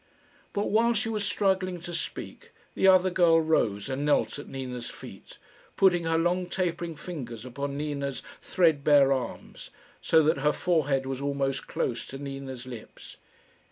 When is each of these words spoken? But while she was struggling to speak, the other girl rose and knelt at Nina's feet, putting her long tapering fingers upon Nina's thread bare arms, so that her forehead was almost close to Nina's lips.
But 0.51 0.71
while 0.71 0.95
she 0.95 1.09
was 1.09 1.23
struggling 1.25 1.79
to 1.81 1.93
speak, 1.93 2.49
the 2.73 2.87
other 2.87 3.11
girl 3.11 3.39
rose 3.39 3.87
and 3.87 4.03
knelt 4.03 4.39
at 4.39 4.47
Nina's 4.47 4.89
feet, 4.89 5.37
putting 5.77 6.05
her 6.05 6.17
long 6.17 6.47
tapering 6.47 6.95
fingers 6.95 7.45
upon 7.45 7.77
Nina's 7.77 8.23
thread 8.41 8.83
bare 8.83 9.13
arms, 9.13 9.69
so 10.01 10.23
that 10.23 10.39
her 10.39 10.53
forehead 10.53 11.05
was 11.05 11.21
almost 11.21 11.67
close 11.67 12.03
to 12.07 12.17
Nina's 12.17 12.65
lips. 12.65 13.17